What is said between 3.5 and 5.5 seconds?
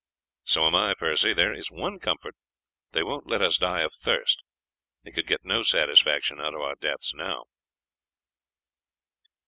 die of thirst, they could get